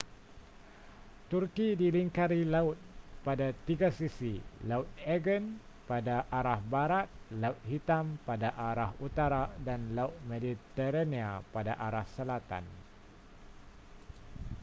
turki 1.29 1.67
dilingkari 1.81 2.41
laut 2.53 2.73
pada 3.25 3.47
tiga 3.69 3.89
sisi 3.99 4.33
laut 4.69 4.87
aegean 5.11 5.45
pada 5.89 6.17
arah 6.39 6.57
barat 6.71 7.05
laut 7.41 7.59
hitam 7.71 8.05
pada 8.27 8.49
arah 8.69 8.91
utara 9.05 9.43
dan 9.67 9.81
laut 9.97 10.15
mediterania 10.29 11.29
pada 11.53 11.73
arah 11.87 12.05
selatan 12.17 12.65